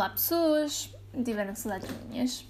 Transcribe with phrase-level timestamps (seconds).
[0.00, 0.96] Olá pessoas,
[1.26, 2.46] tiveram saudades minhas.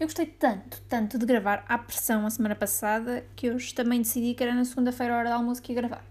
[0.00, 4.34] Eu gostei tanto, tanto de gravar à pressão a semana passada que hoje também decidi
[4.34, 6.04] que era na segunda-feira, hora do almoço, que ia gravar.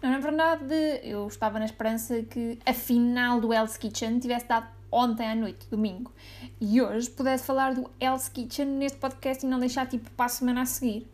[0.00, 4.68] Não, na verdade, eu estava na esperança que a final do Hell's Kitchen tivesse dado
[4.88, 6.12] ontem à noite, domingo,
[6.60, 10.28] e hoje pudesse falar do Hell's Kitchen neste podcast e não deixar tipo para a
[10.28, 11.12] semana a seguir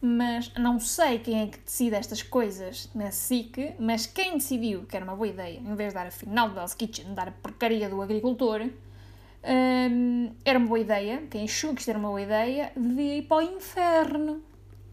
[0.00, 4.96] mas não sei quem é que decide estas coisas na SIC, mas quem decidiu que
[4.96, 7.32] era uma boa ideia, em vez de dar a final do Hell's Kitchen, dar a
[7.32, 12.22] porcaria do agricultor, hum, era uma boa ideia, quem achou que isto era uma boa
[12.22, 14.42] ideia, devia ir para o inferno,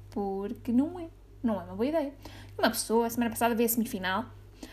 [0.10, 1.08] porque não é,
[1.44, 2.14] não é uma boa ideia.
[2.58, 4.26] Uma pessoa, semana passada, veio a semifinal,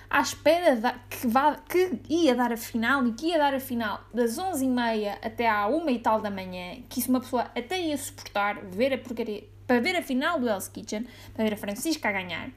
[0.08, 3.60] à espera de, que, vá, que ia dar a final e que ia dar a
[3.60, 7.80] final das 11h30 até à 1 e tal da manhã, que isso uma pessoa até
[7.80, 11.56] ia suportar, ver a porcaria, para ver a final do Hell's Kitchen, para ver a
[11.56, 12.50] Francisca a ganhar.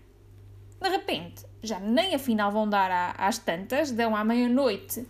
[0.82, 5.08] De repente, já nem a final vão dar às tantas, dão à meia-noite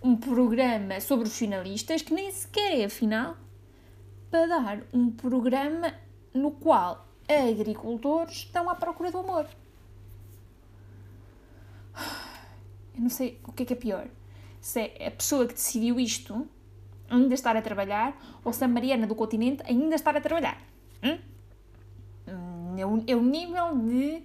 [0.00, 3.36] um programa sobre os finalistas, que nem sequer é a final,
[4.30, 5.92] para dar um programa
[6.32, 9.48] no qual agricultores estão à procura do amor.
[12.94, 14.06] Eu não sei o que é que é pior.
[14.60, 16.46] Se é a pessoa que decidiu isto
[17.08, 20.62] ainda estar a trabalhar ou se a Mariana do continente ainda estar a trabalhar.
[21.02, 21.18] Hum?
[22.78, 24.22] É o, é o nível de.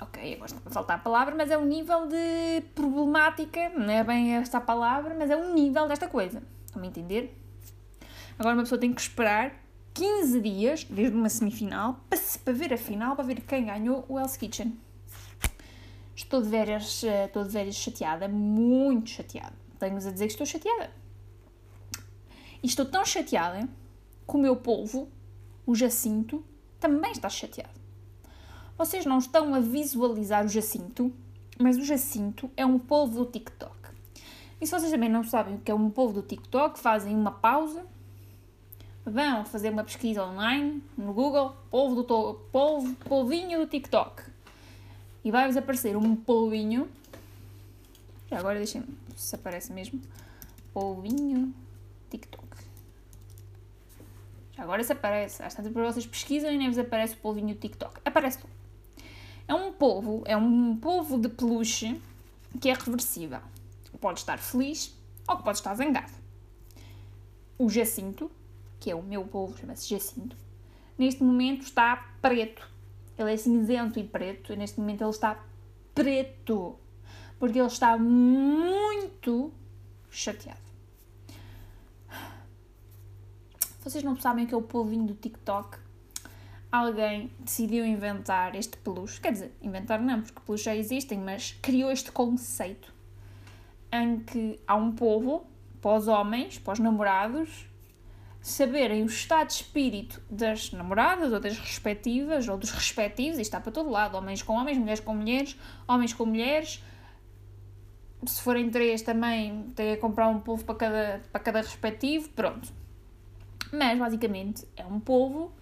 [0.00, 4.02] Ok, agora está a faltar a palavra, mas é o nível de problemática, não é
[4.02, 6.42] bem esta palavra, mas é o nível desta coisa.
[6.66, 7.38] Estão-me a entender?
[8.38, 9.54] Agora uma pessoa tem que esperar
[9.94, 14.18] 15 dias, desde uma semifinal, para, para ver a final, para ver quem ganhou o
[14.18, 14.76] Hell's Kitchen.
[16.16, 19.54] Estou de veras, eh, estou de veras chateada, muito chateada.
[19.78, 20.90] Tenho-vos a dizer que estou chateada.
[22.62, 23.68] E estou tão chateada
[24.26, 25.08] que o meu polvo,
[25.66, 26.44] o Jacinto,
[26.84, 27.80] também está chateado.
[28.76, 31.10] Vocês não estão a visualizar o Jacinto,
[31.58, 33.74] mas o Jacinto é um polvo do TikTok.
[34.60, 37.30] E se vocês também não sabem o que é um polvo do TikTok, fazem uma
[37.30, 37.86] pausa,
[39.02, 44.22] vão fazer uma pesquisa online no Google, polvo do to polvo, polvinho do TikTok.
[45.24, 46.86] E vai-vos aparecer um polvinho.
[48.30, 48.84] Já agora deixem
[49.16, 50.02] se aparece mesmo.
[50.74, 51.54] Polvinho
[52.10, 52.43] TikTok.
[54.56, 55.42] Agora se aparece.
[55.42, 58.00] Às tantas para vocês pesquisam e nem vos aparece o polvinho do TikTok.
[58.04, 58.52] Aparece tudo.
[59.46, 62.00] É um polvo, é um polvo de peluche
[62.60, 63.40] que é reversível.
[64.00, 64.94] Pode estar feliz
[65.28, 66.12] ou pode estar zangado.
[67.58, 68.30] O Jacinto,
[68.80, 70.36] que é o meu polvo, chama-se Jacinto,
[70.98, 72.68] neste momento está preto.
[73.16, 75.42] Ele é cinzento e preto e neste momento ele está
[75.94, 76.76] preto.
[77.38, 79.52] Porque ele está muito
[80.10, 80.63] chateado.
[83.84, 85.76] Vocês não sabem que é o polvinho do TikTok?
[86.72, 89.20] Alguém decidiu inventar este peluche.
[89.20, 92.90] Quer dizer, inventar não, porque peluches já existem, mas criou este conceito
[93.92, 95.46] em que há um polvo
[95.82, 97.66] para os homens, para os namorados,
[98.40, 103.60] saberem o estado de espírito das namoradas ou das respectivas ou dos respectivos, isto está
[103.60, 106.82] para todo lado, homens com homens, mulheres com mulheres, homens com mulheres.
[108.24, 112.83] Se forem três também têm a comprar um polvo para cada, para cada respectivo, pronto
[113.74, 115.52] mas basicamente é um polvo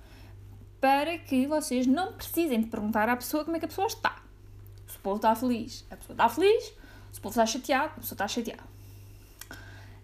[0.80, 4.22] para que vocês não precisem de perguntar à pessoa como é que a pessoa está.
[4.86, 6.64] Se o povo está feliz, a pessoa está feliz.
[7.12, 8.64] Se o povo está chateado, a pessoa está chateada.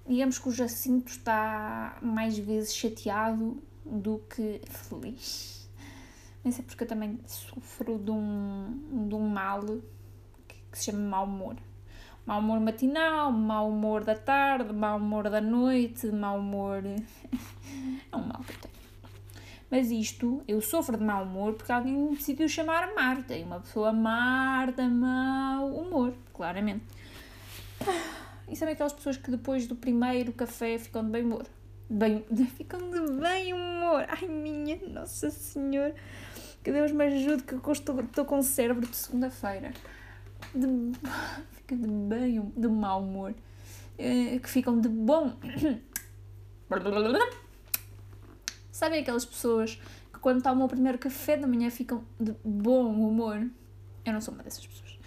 [0.06, 5.68] Digamos que o Jacinto está mais vezes chateado do que feliz.
[6.44, 9.62] Mas é porque eu também sofro de um, de um mal
[10.46, 11.56] que, que se chama mau humor.
[12.28, 16.82] Mau humor matinal, mau humor da tarde, mau humor da noite, mau humor
[18.12, 18.74] é um mal que eu tenho.
[19.70, 23.34] Mas isto, eu sofro de mau humor porque alguém decidiu chamar Marta.
[23.34, 26.84] E uma pessoa Marta, mau humor, claramente.
[28.46, 31.46] E sabem aquelas pessoas que depois do primeiro café ficam de bem humor?
[31.88, 32.26] Bem,
[32.58, 34.04] ficam de bem humor.
[34.06, 35.94] Ai, minha Nossa Senhora.
[36.62, 39.72] Que Deus me ajude que eu estou, estou com cérebro de segunda-feira.
[40.54, 40.66] De,
[41.52, 43.34] fica de bem, de mau humor.
[43.98, 45.36] Eh, que ficam de bom...
[48.70, 49.74] Sabem aquelas pessoas
[50.12, 53.48] que quando tomam o primeiro café da manhã ficam de bom humor?
[54.04, 54.98] Eu não sou uma dessas pessoas.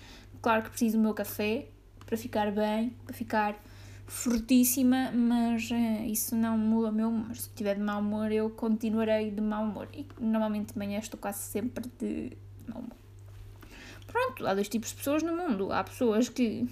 [0.42, 1.68] Claro que preciso do meu café
[2.06, 3.64] para ficar bem, para ficar
[4.06, 7.34] fortíssima, mas é, isso não muda o meu humor.
[7.36, 9.88] Se estiver de mau humor, eu continuarei de mau humor.
[9.94, 12.36] E normalmente de manhã estou quase sempre de
[12.68, 13.01] mau humor.
[14.12, 15.72] Pronto, há dois tipos de pessoas no mundo.
[15.72, 16.68] Há pessoas que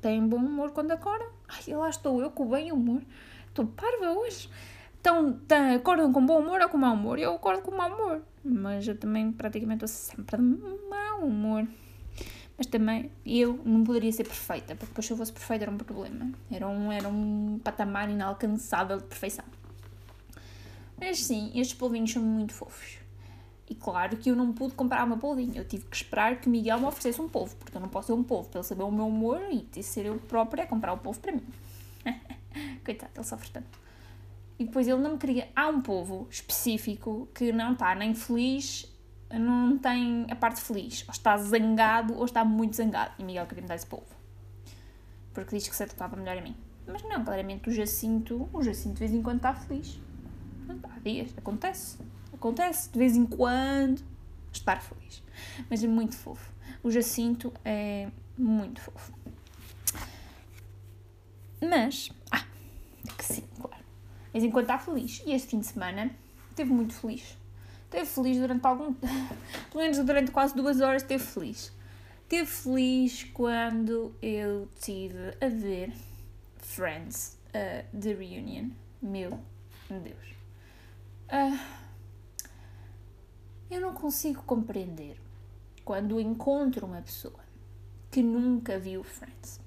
[0.00, 1.28] têm bom humor quando acordam.
[1.48, 3.02] Ai, lá estou eu com bem humor.
[3.48, 4.50] Estou parva hoje.
[5.00, 5.40] Então,
[5.74, 7.18] acordam com bom humor ou com mau humor?
[7.18, 10.42] Eu acordo com mau humor, mas eu também praticamente estou sempre de
[10.90, 11.66] mau humor.
[12.58, 15.78] Mas também eu não poderia ser perfeita, porque depois se eu fosse perfeita era um
[15.78, 16.32] problema.
[16.50, 19.44] Era um, era um patamar inalcançável de perfeição.
[20.98, 23.05] Mas sim, estes polvinhos são muito fofos.
[23.68, 25.60] E claro que eu não pude comprar uma polvinha.
[25.60, 28.08] Eu tive que esperar que o Miguel me oferecesse um polvo, porque eu não posso
[28.08, 30.92] ser um polvo para ele saber o meu humor e ser eu própria a comprar
[30.92, 31.42] o polvo para mim.
[32.84, 33.86] Coitado, ele sofre tanto.
[34.58, 35.48] E depois ele não me queria.
[35.54, 38.90] Há um povo específico que não está nem feliz,
[39.30, 41.04] não tem a parte feliz.
[41.08, 43.12] Ou está zangado ou está muito zangado.
[43.18, 44.06] E Miguel queria me dar esse povo.
[45.34, 46.56] Porque diz que se adequava melhor a mim.
[46.86, 50.00] Mas não, claramente o Jacinto, o Jacinto de vez em quando está feliz.
[50.68, 51.98] Há dias, acontece.
[52.46, 54.00] Acontece de vez em quando
[54.52, 55.20] estar feliz.
[55.68, 56.52] Mas é muito fofo.
[56.80, 58.08] O Jacinto é
[58.38, 59.12] muito fofo.
[61.60, 62.44] Mas, ah,
[63.18, 63.84] que sim, claro.
[64.32, 65.24] Em quando está feliz.
[65.26, 66.14] E este fim de semana
[66.50, 67.36] esteve muito feliz.
[67.86, 68.94] Esteve feliz durante algum.
[69.72, 71.72] pelo menos durante quase duas horas esteve feliz.
[72.22, 75.92] Esteve feliz quando eu tive a ver
[76.58, 78.70] Friends, uh, The Reunion.
[79.02, 79.36] Meu
[79.90, 80.36] Deus.
[81.28, 81.85] Uh,
[83.70, 85.20] eu não consigo compreender
[85.84, 87.40] quando encontro uma pessoa
[88.10, 89.60] que nunca viu Friends,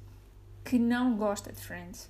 [0.64, 2.10] que não gosta de Friends.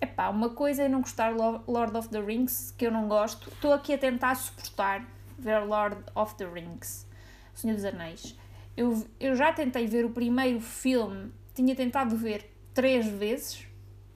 [0.00, 3.48] Epá, uma coisa é não gostar Lord of the Rings, que eu não gosto.
[3.48, 5.06] Estou aqui a tentar suportar
[5.38, 7.06] ver Lord of the Rings,
[7.54, 8.36] Senhor dos Anéis.
[8.76, 13.66] Eu, eu já tentei ver o primeiro filme, tinha tentado ver três vezes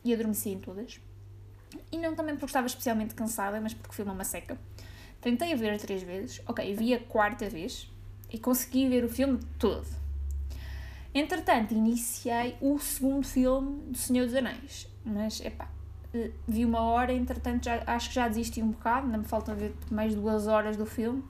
[0.05, 1.01] e adormeci em todas.
[1.91, 4.59] E não também porque estava especialmente cansada, mas porque o filme é uma seca.
[5.21, 7.91] Tentei ver três vezes, ok, vi a quarta vez
[8.33, 9.87] e consegui ver o filme todo.
[11.15, 15.69] Entretanto, iniciei o segundo filme do Senhor dos Anéis, mas, epá,
[16.15, 19.57] eh, vi uma hora, entretanto, já, acho que já desisti um bocado, ainda me faltam
[19.57, 21.23] ver mais duas horas do filme,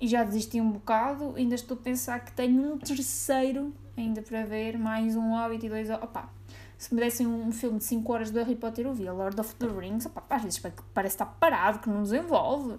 [0.00, 4.44] e já desisti um bocado, ainda estou a pensar que tenho um terceiro ainda para
[4.44, 5.90] ver, mais um Hobbit e dois...
[5.90, 6.30] Opá,
[6.78, 9.54] se me dessem um filme de 5 horas do Harry Potter, eu via Lord of
[9.56, 10.62] the Rings, opa, às vezes
[10.92, 12.78] parece estar parado, que não nos envolve.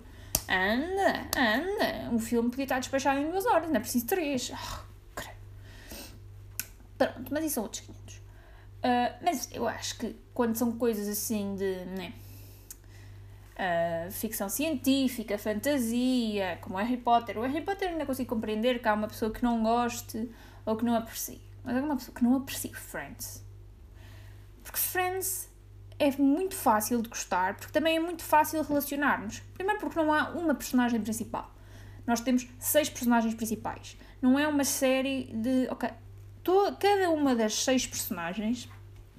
[0.49, 2.09] Anda, anda.
[2.13, 4.51] Um filme podia estar despachado em duas horas, não é preciso três.
[4.53, 4.87] Oh,
[6.97, 8.15] Pronto, mas isso são outros 500.
[8.15, 8.21] Uh,
[8.83, 11.85] ah, mas eu acho que quando são coisas assim de.
[11.85, 12.13] Né,
[13.57, 17.37] uh, ficção científica, fantasia, como Harry Potter.
[17.37, 20.29] O Harry Potter ainda consigo compreender que há uma pessoa que não goste
[20.65, 21.41] ou que não aprecie.
[21.63, 23.45] Mas há uma pessoa que não aprecie Friends.
[24.67, 25.49] Porque Friends
[25.97, 29.41] é muito fácil de gostar, porque também é muito fácil relacionarmos.
[29.53, 31.55] Primeiro porque não há uma personagem principal.
[32.05, 33.97] Nós temos seis personagens principais.
[34.21, 35.69] Não é uma série de.
[35.69, 35.89] Ok.
[36.43, 38.69] Toda, cada uma das seis personagens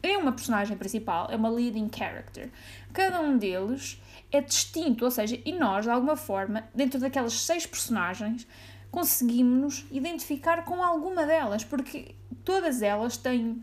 [0.03, 2.50] é uma personagem principal, é uma leading character.
[2.93, 7.67] Cada um deles é distinto, ou seja, e nós, de alguma forma, dentro daquelas seis
[7.67, 8.47] personagens,
[8.91, 12.15] conseguimos nos identificar com alguma delas, porque
[12.45, 13.62] todas elas têm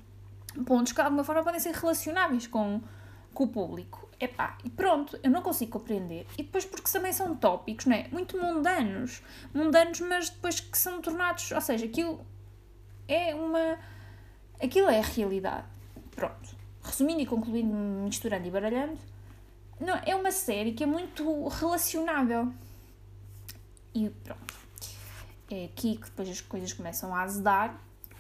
[0.64, 2.82] pontos que de alguma forma podem ser relacionáveis com,
[3.34, 4.08] com o público.
[4.20, 6.26] Epá, e pronto, eu não consigo compreender.
[6.38, 8.08] E depois porque também são tópicos, não é?
[8.12, 9.22] Muito mundanos.
[9.54, 12.26] Mundanos, mas depois que são tornados, ou seja, aquilo
[13.08, 13.78] é uma...
[14.62, 15.66] Aquilo é a realidade.
[16.12, 16.56] Pronto.
[16.82, 18.98] Resumindo e concluindo, misturando e baralhando,
[19.80, 22.54] não, é uma série que é muito relacionável.
[23.94, 24.54] E pronto.
[25.50, 27.78] É aqui que depois as coisas começam a azedar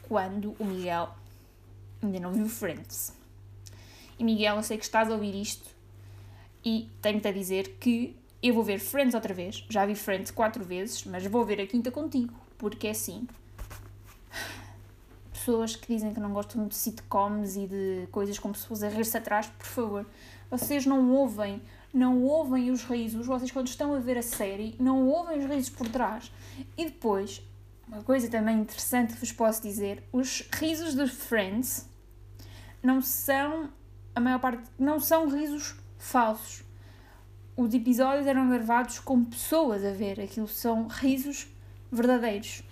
[0.07, 1.09] quando o Miguel
[2.05, 3.13] ainda não viu Friends.
[4.17, 5.69] E Miguel, eu sei que estás a ouvir isto
[6.63, 9.65] e tenho-te a dizer que eu vou ver Friends outra vez.
[9.69, 13.27] Já vi Friends quatro vezes, mas vou ver a quinta contigo, porque é assim.
[15.31, 19.17] Pessoas que dizem que não gostam de sitcoms e de coisas se fosse a rir-se
[19.17, 20.05] atrás, por favor,
[20.49, 21.61] vocês não ouvem,
[21.93, 25.69] não ouvem os risos, vocês quando estão a ver a série, não ouvem os risos
[25.69, 26.31] por trás.
[26.77, 27.41] E depois,
[27.87, 31.87] uma coisa também interessante que vos posso dizer, os risos de Friends
[32.85, 33.69] não são,
[34.13, 36.63] a maior parte, não são risos falsos.
[37.57, 41.47] Os episódios eram gravados com pessoas a ver, aquilo são risos
[41.91, 42.63] verdadeiros.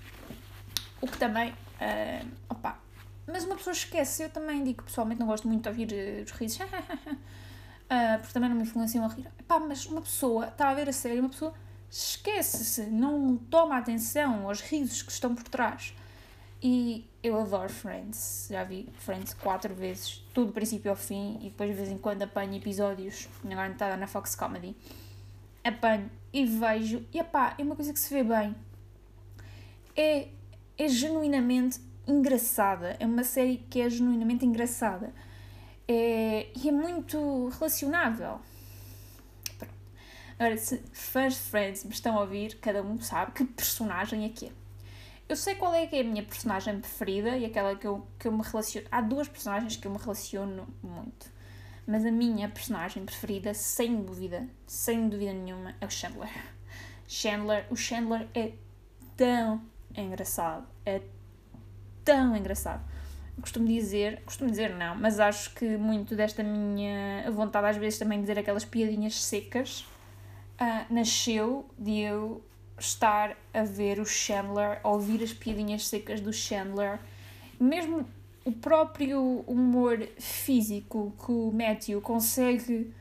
[1.02, 2.78] O que também, uh, opa,
[3.26, 6.24] mas uma pessoa esquece, eu também digo que pessoalmente não gosto muito de ouvir uh,
[6.24, 6.68] os risos, uh,
[8.20, 9.28] porque também não me influenciam a rir.
[9.40, 11.54] Epá, mas uma pessoa está a ver a série, uma pessoa
[11.90, 15.94] esquece-se, não toma atenção aos risos que estão por trás.
[16.66, 21.50] E eu adoro Friends, já vi Friends quatro vezes, tudo do princípio ao fim, e
[21.50, 24.74] depois de vez em quando apanho episódios, agora está na Fox Comedy,
[25.62, 28.56] apanho e vejo, e pá, é uma coisa que se vê bem.
[29.94, 30.30] É,
[30.78, 35.14] é genuinamente engraçada, é uma série que é genuinamente engraçada.
[35.86, 38.40] É, e é muito relacionável.
[39.60, 39.74] Pronto.
[40.40, 44.30] Agora, se fãs de Friends me estão a ouvir, cada um sabe que personagem é
[44.30, 44.63] que é.
[45.34, 48.28] Eu sei qual é que é a minha personagem preferida e aquela que eu, que
[48.28, 48.88] eu me relaciono.
[48.92, 51.26] Há duas personagens que eu me relaciono muito.
[51.88, 56.30] Mas a minha personagem preferida, sem dúvida, sem dúvida nenhuma, é o Chandler.
[57.08, 58.52] Chandler, o Chandler é
[59.18, 59.60] tão
[59.98, 60.68] engraçado.
[60.86, 61.02] É
[62.06, 62.88] tão engraçado.
[63.42, 68.22] Costumo dizer, costumo dizer não, mas acho que muito desta minha vontade às vezes também
[68.22, 69.82] dizer aquelas piadinhas secas
[70.62, 72.44] uh, nasceu de eu
[72.80, 77.00] estar a ver o Chandler, a ouvir as piadinhas secas do Chandler,
[77.60, 78.08] mesmo
[78.46, 82.94] o próprio humor físico que o Matthew consegue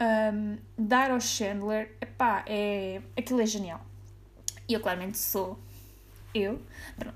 [0.00, 3.80] um, dar ao Chandler, epá, é, aquilo é genial.
[4.68, 5.58] E eu claramente sou
[6.34, 6.60] eu,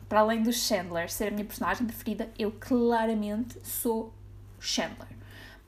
[0.09, 4.13] para além do Chandler ser a minha personagem preferida, eu claramente sou
[4.61, 5.18] Chandler.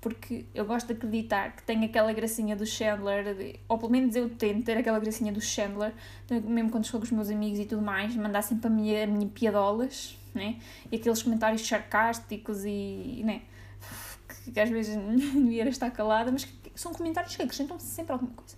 [0.01, 4.17] Porque eu gosto de acreditar que tenho aquela gracinha do Chandler, de, ou pelo menos
[4.17, 5.93] eu tento ter aquela gracinha do Chandler,
[6.31, 9.07] mesmo quando estou com os meus amigos e tudo mais, mandar sempre a minha, a
[9.07, 10.59] minha piadolas, né?
[10.91, 13.43] E aqueles comentários sarcásticos e, né?
[14.45, 18.33] Que, que às vezes devia estar calada, mas que são comentários que acrescentam sempre alguma
[18.33, 18.57] coisa.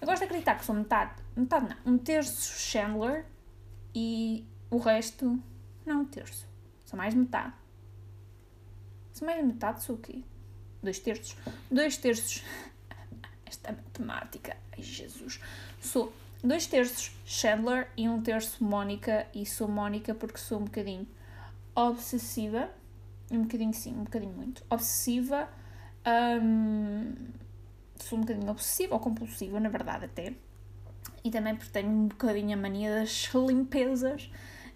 [0.00, 3.26] Eu gosto de acreditar que sou metade, metade não, um terço Chandler
[3.94, 5.38] e o resto,
[5.84, 6.48] não um terço.
[6.86, 7.52] Sou mais metade.
[9.12, 10.22] Sou mais metade, sou o quê?
[10.82, 11.36] Dois terços.
[11.70, 12.42] Dois terços.
[13.44, 14.56] Esta matemática.
[14.72, 15.40] Ai, Jesus.
[15.80, 19.26] Sou dois terços Chandler e um terço Mónica.
[19.34, 21.06] E sou Mónica porque sou um bocadinho
[21.74, 22.70] obsessiva.
[23.30, 24.64] Um bocadinho sim, um bocadinho muito.
[24.70, 25.48] Obsessiva.
[26.42, 27.14] Um,
[27.96, 30.32] sou um bocadinho obsessiva ou compulsiva, na verdade, até.
[31.22, 34.30] E também porque tenho um bocadinho a mania das limpezas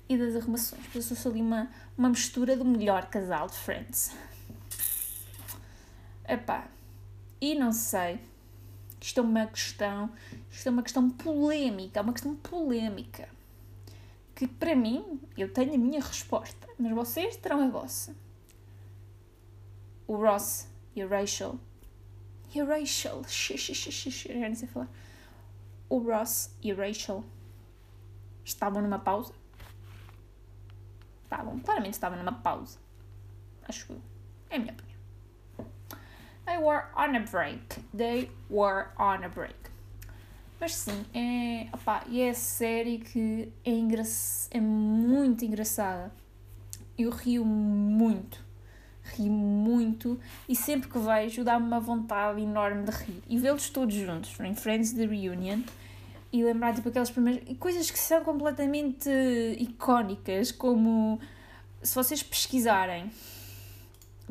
[0.08, 0.87] e das arrumações.
[0.88, 4.14] Por isso sou ali uma, uma mistura do melhor casal de Friends.
[6.28, 6.69] Epá,
[7.40, 8.21] e não sei.
[9.00, 10.11] Isto é uma questão,
[10.50, 13.28] isto é uma questão polémica, é uma questão polémica.
[14.35, 18.16] Que para mim, eu tenho a minha resposta, mas vocês terão a vossa.
[20.07, 21.59] O Ross e a Rachel.
[22.54, 24.88] E a Rachel, já nem sei falar
[25.88, 27.25] o Ross e a Rachel
[28.45, 29.33] estavam numa pausa.
[31.23, 32.78] Estavam, claramente estavam numa pausa.
[33.66, 33.93] Acho que
[34.50, 34.93] é a minha opinião.
[36.46, 37.82] They were on a break.
[37.94, 39.54] They were on a break.
[40.60, 46.12] Mas sim, é, opa, e é série que é, é muito engraçada.
[46.96, 48.42] Eu rio muito.
[49.02, 53.22] Rio muito e sempre que vejo dá-me uma vontade enorme de rir.
[53.28, 55.60] E vê-los todos juntos, em Friends The Reunion,
[56.32, 59.10] e lembrar tipo aquelas primeiras coisas que são completamente
[59.58, 61.20] icónicas, como
[61.82, 63.10] se vocês pesquisarem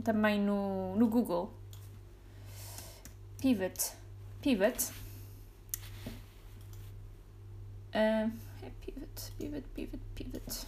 [0.03, 1.53] também no, no Google
[3.43, 3.91] Pivot.
[4.41, 4.93] Pivot.
[7.93, 8.31] Uh,
[8.63, 10.67] é Pivot, Pivot, Pivot, Pivot.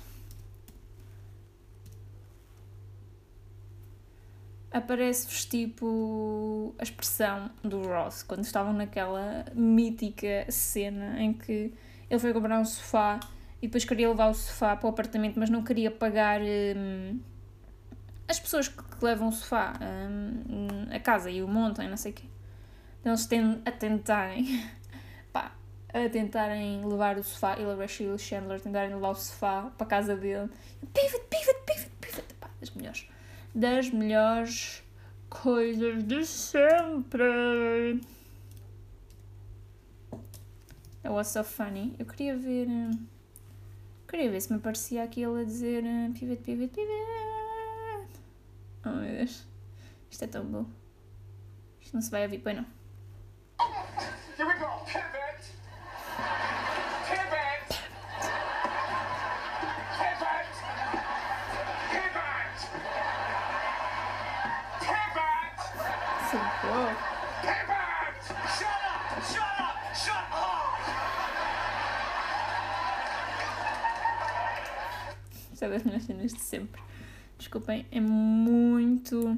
[4.74, 11.74] Aparece-vos tipo a expressão do Ross quando estavam naquela mítica cena em que
[12.10, 13.22] ele foi comprar um sofá
[13.62, 17.22] e depois queria levar o sofá para o apartamento, mas não queria pagar hum,
[18.28, 22.16] as pessoas que levam o sofá hum, a casa e o montam, não sei o
[22.16, 22.35] quê.
[23.06, 23.30] Eles
[23.66, 24.68] a tentarem,
[25.32, 25.52] pá,
[25.94, 29.86] a tentarem levar o sofá, ele, Rachel e o Chandler tentarem levar o sofá para
[29.86, 30.50] a casa dele.
[30.92, 33.08] Pivot, pivot, pivot, pivot, pá, das melhores
[33.56, 34.84] das melhores
[35.30, 38.02] coisas de sempre.
[41.04, 41.96] It was so funny.
[41.98, 42.68] Eu queria ver.
[42.68, 42.98] Eh,
[44.08, 48.10] queria ver se me aparecia aqui ele a dizer eh, pivot, pivot, pivot.
[48.86, 49.48] Oh meu Deus.
[50.12, 50.66] Isto é tão bom.
[51.80, 52.66] Isto não se vai ouvir, pois não.
[75.62, 76.82] É das minhas cenas de sempre.
[77.38, 79.38] Desculpem, é muito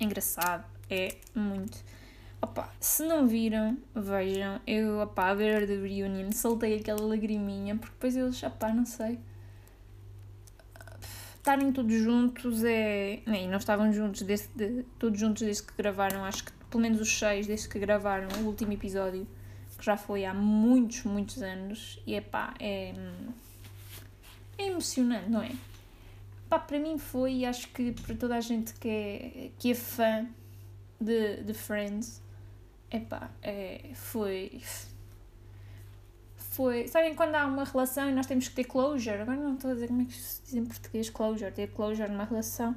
[0.00, 0.64] engraçado.
[0.88, 1.82] É muito.
[2.40, 4.60] Opa, se não viram, vejam.
[4.66, 9.18] Eu, opa, a ver The Reunion, soltei aquela lagriminha, porque depois eles, opa, não sei.
[11.36, 13.20] Estarem todos juntos é.
[13.26, 17.00] Nem, não estavam juntos, desde, de, todos juntos desde que gravaram, acho que pelo menos
[17.00, 19.26] os seis, desde que gravaram o último episódio,
[19.78, 22.00] que já foi há muitos, muitos anos.
[22.06, 22.94] E, é.
[22.96, 23.51] Hum, é
[24.58, 25.52] emocionante, não é?
[26.48, 29.74] Pá, para mim foi, e acho que para toda a gente que é, que é
[29.74, 30.26] fã
[31.00, 32.22] de, de Friends,
[32.90, 34.60] epá, é, foi,
[36.36, 36.86] foi.
[36.88, 39.16] Sabem quando há uma relação e nós temos que ter closure?
[39.22, 42.10] Agora não estou a dizer como é que se diz em português closure, ter closure
[42.10, 42.76] numa relação.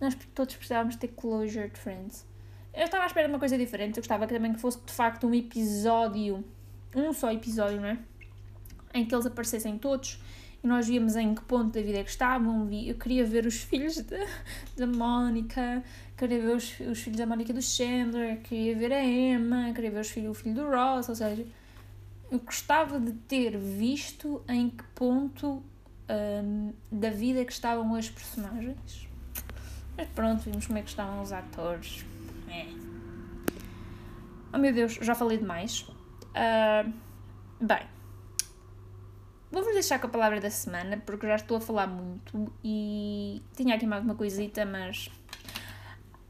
[0.00, 2.26] Nós todos precisávamos ter closure de Friends.
[2.74, 4.92] Eu estava à espera de uma coisa diferente, eu gostava que também que fosse de
[4.92, 6.44] facto um episódio,
[6.94, 7.98] um só episódio, não é?
[8.92, 10.20] Em que eles aparecessem todos
[10.66, 12.68] nós víamos em que ponto da vida é que estavam.
[12.72, 14.02] Eu queria ver os filhos
[14.76, 15.82] da Mónica,
[16.16, 20.00] queria ver os, os filhos da Mónica do Chandler, queria ver a Emma, queria ver
[20.00, 21.46] os filhos, o filho do Ross, ou seja,
[22.30, 25.62] eu gostava de ter visto em que ponto
[26.10, 29.08] um, da vida que estavam as personagens.
[29.96, 32.04] Mas pronto, vimos como é que estavam os atores.
[32.48, 32.66] É.
[34.52, 35.82] Oh meu Deus, já falei demais.
[35.82, 36.92] Uh,
[37.60, 37.95] bem,
[39.50, 43.74] vou-vos deixar com a palavra da semana porque já estou a falar muito e tinha
[43.74, 45.10] aqui mais uma coisita, mas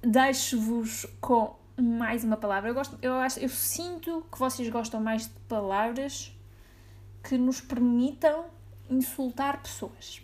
[0.03, 2.71] deixo-vos com mais uma palavra.
[2.71, 6.33] Eu, gosto, eu, acho, eu sinto que vocês gostam mais de palavras
[7.23, 8.47] que nos permitam
[8.89, 10.23] insultar pessoas.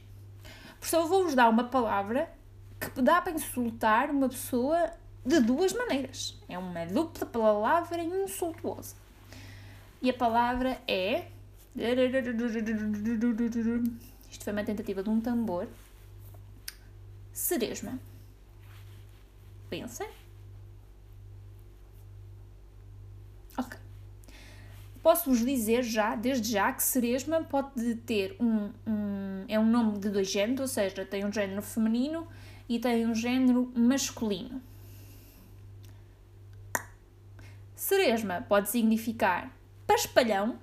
[0.79, 2.33] Por isso eu vou-vos dar uma palavra
[2.81, 4.91] que dá para insultar uma pessoa
[5.25, 6.41] de duas maneiras.
[6.49, 8.97] É uma dupla palavra insultuosa.
[10.01, 11.27] E a palavra é.
[14.31, 15.67] Isto foi uma tentativa de um tambor.
[17.33, 17.99] Ceresma.
[19.71, 20.09] Pensem.
[23.57, 23.79] Ok.
[25.03, 29.45] Posso-vos dizer já, desde já, que Ceresma pode ter um, um.
[29.49, 32.29] É um nome de dois géneros, ou seja, tem um género feminino
[32.69, 34.63] e tem um género masculino.
[37.75, 39.51] Ceresma pode significar
[39.87, 40.59] paspalhão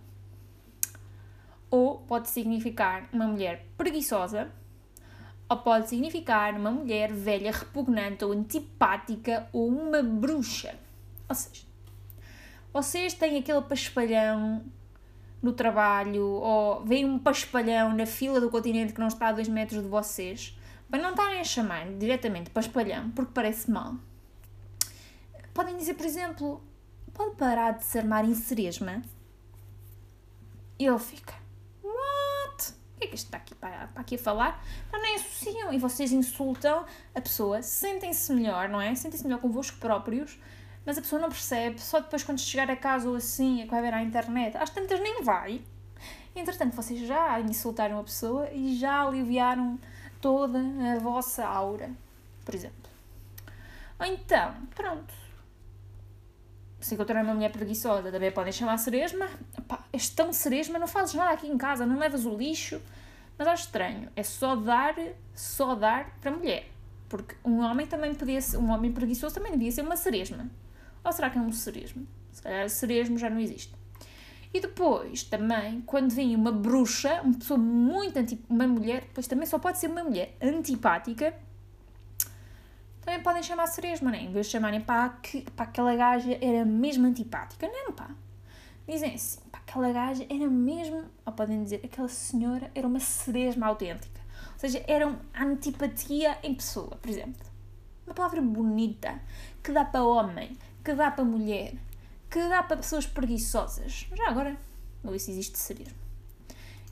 [1.70, 4.52] ou pode significar uma mulher preguiçosa
[5.50, 10.76] ou pode significar uma mulher velha, repugnante ou antipática ou uma bruxa.
[11.28, 11.64] Ou seja,
[12.72, 14.64] vocês têm aquele paspalhão
[15.42, 19.48] no trabalho ou veem um paspalhão na fila do continente que não está a 2
[19.48, 20.56] metros de vocês,
[20.90, 23.96] para não estarem a chamar diretamente paspalhão porque parece mal.
[25.54, 26.64] Podem dizer, por exemplo,
[27.14, 28.34] pode parar de se armar em?
[30.78, 31.34] E ele fica,
[33.14, 34.64] isto está aqui para, para aqui a falar?
[34.92, 38.94] Mas nem associam e vocês insultam a pessoa, sentem-se melhor, não é?
[38.96, 40.40] Sentem-se melhor convosco próprios,
[40.86, 43.72] mas a pessoa não percebe, só depois quando chegar a casa ou assim, é que
[43.72, 45.62] vai ver à internet, às tantas nem vai.
[46.36, 49.80] Entretanto, vocês já insultaram a pessoa e já aliviaram
[50.22, 51.90] toda a vossa aura,
[52.46, 52.90] por exemplo.
[54.00, 55.14] Ou então, pronto,
[56.80, 59.28] se encontrar uma mulher preguiçosa, também podem chamar ceresma.
[59.68, 62.82] Pá, és tão ceresma, não fazes nada aqui em casa, não levas o lixo.
[63.40, 64.96] Mas acho estranho, é só dar,
[65.34, 66.70] só dar para mulher.
[67.08, 70.50] Porque um homem também podia ser, um homem preguiçoso também devia ser uma ceresma.
[71.02, 72.06] Ou será que é um ceresmo?
[72.34, 73.74] Se calhar ceresmo já não existe.
[74.54, 79.46] E depois, também, quando vem uma bruxa, uma pessoa muito antipática, uma mulher, depois também
[79.46, 81.34] só pode ser uma mulher antipática,
[83.02, 84.24] também podem chamar ceresma, né?
[84.24, 87.68] Em vez de chamarem pá, que, aquela gaja era mesmo antipática.
[87.68, 88.10] Não, pá.
[88.88, 89.40] Dizem assim,
[89.70, 94.20] aquela gaja era mesmo, ou podem dizer, aquela senhora era uma ceresma autêntica.
[94.54, 97.48] Ou seja, era uma antipatia em pessoa, por exemplo.
[98.06, 99.22] Uma palavra bonita,
[99.64, 101.76] que dá para homem, que dá para mulher,
[102.30, 104.08] que dá para pessoas preguiçosas.
[104.16, 104.58] Já agora,
[105.04, 106.00] não sei se existe ceresma.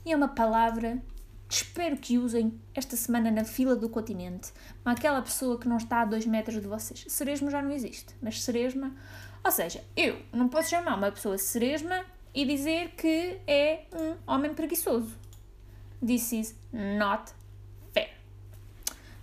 [0.06, 1.02] E é uma palavra
[1.50, 4.52] espero que usem esta semana na fila do continente
[4.84, 7.06] aquela pessoa que não está a 2 metros de vocês.
[7.08, 8.94] Ceresma já não existe, mas ceresma.
[9.42, 14.54] Ou seja, eu não posso chamar uma pessoa ceresma e dizer que é um homem
[14.54, 15.16] preguiçoso.
[16.04, 17.32] This is not
[17.92, 18.10] fair.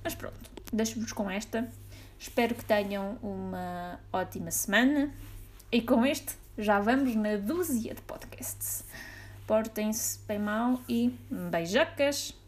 [0.03, 0.37] Mas pronto,
[0.71, 1.71] deixo-vos com esta.
[2.19, 5.13] Espero que tenham uma ótima semana
[5.71, 8.83] e com este já vamos na dúzia de podcasts.
[9.45, 12.44] Portem-se bem mal e beijocas!